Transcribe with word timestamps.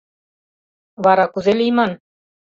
Вара 1.03 1.25
кузе 1.33 1.53
лийман? 1.59 1.91